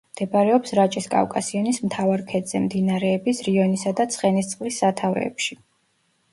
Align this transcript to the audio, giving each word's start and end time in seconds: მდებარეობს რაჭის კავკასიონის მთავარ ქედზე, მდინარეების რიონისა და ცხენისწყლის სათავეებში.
მდებარეობს 0.13 0.71
რაჭის 0.79 1.07
კავკასიონის 1.11 1.81
მთავარ 1.83 2.25
ქედზე, 2.33 2.63
მდინარეების 2.65 3.45
რიონისა 3.51 3.95
და 4.03 4.09
ცხენისწყლის 4.17 4.85
სათავეებში. 4.85 5.63